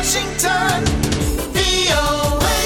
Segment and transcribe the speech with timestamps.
[0.00, 0.80] Washington,
[1.52, 2.60] VOA.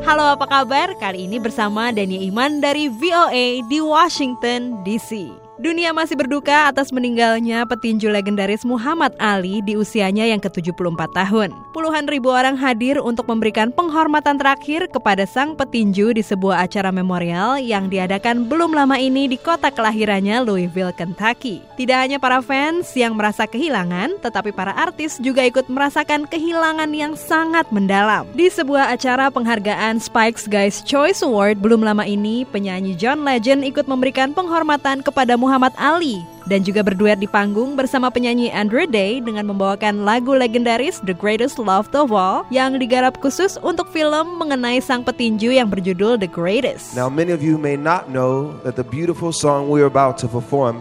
[0.00, 0.96] Halo apa kabar?
[0.96, 5.28] Kali ini bersama Dania Iman dari VOA di Washington DC.
[5.60, 11.52] Dunia masih berduka atas meninggalnya petinju legendaris Muhammad Ali di usianya yang ke-74 tahun.
[11.76, 17.60] Puluhan ribu orang hadir untuk memberikan penghormatan terakhir kepada sang petinju di sebuah acara memorial
[17.60, 21.60] yang diadakan belum lama ini di kota kelahirannya Louisville, Kentucky.
[21.76, 27.12] Tidak hanya para fans yang merasa kehilangan, tetapi para artis juga ikut merasakan kehilangan yang
[27.12, 28.24] sangat mendalam.
[28.32, 33.84] Di sebuah acara penghargaan Spike's Guys Choice Award belum lama ini, penyanyi John Legend ikut
[33.84, 39.46] memberikan penghormatan kepada Muhammad Ali dan juga berduet di panggung bersama penyanyi Andrew Day dengan
[39.52, 45.04] membawakan lagu legendaris The Greatest Love of All yang digarap khusus untuk film mengenai sang
[45.04, 46.96] petinju yang berjudul The Greatest.
[46.96, 50.80] Now, many of you may not know that the beautiful song we're about to perform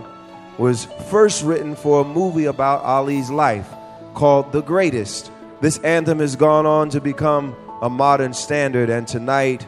[0.56, 3.68] was first written for a movie about Ali's life
[4.16, 5.30] called The Greatest.
[5.60, 9.68] This anthem has gone on to become a modern standard, and tonight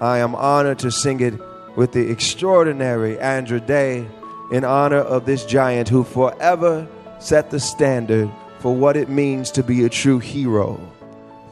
[0.00, 1.36] I am honored to sing it
[1.76, 4.08] with the extraordinary Andrew Day
[4.50, 6.86] in honor of this giant who forever
[7.18, 10.78] set the standard for what it means to be a true hero.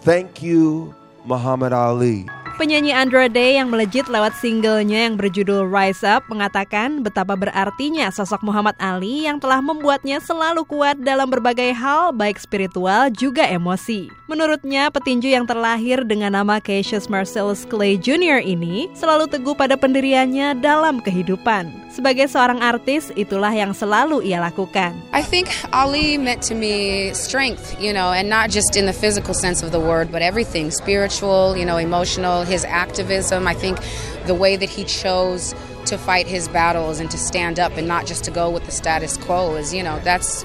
[0.03, 2.29] Thank you, Muhammad Ali.
[2.55, 8.47] Penyanyi Andra Day yang melejit lewat singlenya yang berjudul Rise Up mengatakan betapa berartinya sosok
[8.47, 14.07] Muhammad Ali yang telah membuatnya selalu kuat dalam berbagai hal baik spiritual juga emosi.
[14.31, 18.39] Menurutnya petinju yang terlahir dengan nama Cassius Marcellus Clay Jr.
[18.39, 21.84] ini selalu teguh pada pendiriannya dalam kehidupan.
[21.95, 24.99] Sebagai seorang artis itulah yang selalu ia lakukan.
[25.15, 29.31] I think Ali meant to me strength, you know, and not just in the physical
[29.31, 33.47] sense of the word, but everything spiritual, you know, emotional, his activism.
[33.47, 33.79] I think
[34.27, 35.55] the way that he chose
[35.87, 38.75] to fight his battles and to stand up and not just to go with the
[38.75, 40.43] status quo is, you know, that's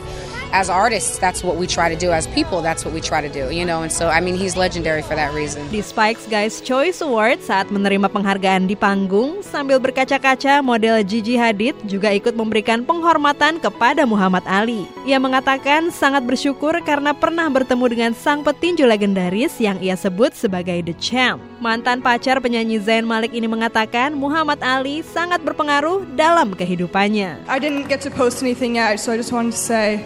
[0.52, 2.12] as artists, that's what we try to do.
[2.12, 3.82] As people, that's what we try to do, you know.
[3.86, 5.66] And so, I mean, he's legendary for that reason.
[5.70, 11.78] Di Spike's Guys Choice Award saat menerima penghargaan di panggung sambil berkaca-kaca model Gigi Hadid
[11.86, 14.90] juga ikut memberikan penghormatan kepada Muhammad Ali.
[15.06, 20.82] Ia mengatakan sangat bersyukur karena pernah bertemu dengan sang petinju legendaris yang ia sebut sebagai
[20.82, 21.42] The Champ.
[21.60, 27.46] Mantan pacar penyanyi Zayn Malik ini mengatakan Muhammad Ali sangat berpengaruh dalam kehidupannya.
[27.52, 30.00] I didn't get to post anything yet, so I just wanted to say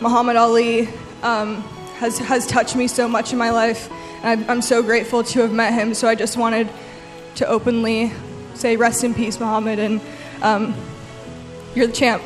[0.00, 0.88] Muhammad Ali
[1.22, 1.62] um,
[1.96, 3.90] has, has touched me so much in my life,
[4.22, 5.94] and I, I'm so grateful to have met him.
[5.94, 6.68] So I just wanted
[7.36, 8.12] to openly
[8.54, 10.00] say, Rest in peace, Muhammad, and
[10.42, 10.74] um,
[11.74, 12.22] you're the champ.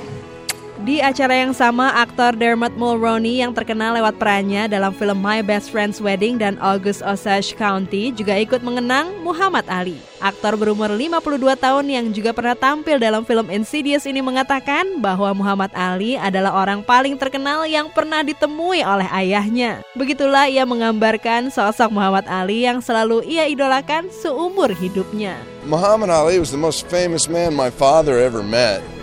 [0.81, 5.69] Di acara yang sama, aktor Dermot Mulroney yang terkenal lewat perannya dalam film My Best
[5.69, 10.01] Friend's Wedding dan August Osage County juga ikut mengenang Muhammad Ali.
[10.21, 15.73] Aktor berumur 52 tahun yang juga pernah tampil dalam film Insidious ini mengatakan bahwa Muhammad
[15.73, 19.81] Ali adalah orang paling terkenal yang pernah ditemui oleh ayahnya.
[19.97, 25.41] Begitulah ia menggambarkan sosok Muhammad Ali yang selalu ia idolakan seumur hidupnya.
[25.65, 29.00] Muhammad Ali was the most famous man my father ever met.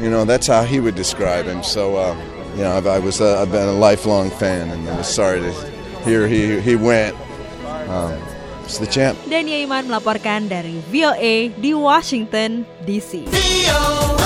[0.00, 1.62] You know, that's how he would describe him.
[1.62, 2.14] So, uh,
[2.54, 5.40] you know, I've, I was uh, I've been a lifelong fan, and I was sorry
[5.40, 5.52] to
[6.02, 7.16] hear he he went.
[7.88, 8.18] Um,
[8.64, 9.18] it's the champ.
[9.28, 13.28] Dania Iman melaporkan dari VOA di Washington DC.
[13.28, 14.23] VOA.